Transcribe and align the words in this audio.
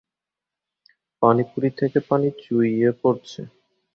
পানিপুরি 1.21 1.69
থেকে 1.79 1.99
পানি 2.09 2.29
চুইয়ে 2.41 2.89
পড়ছে। 3.01 3.41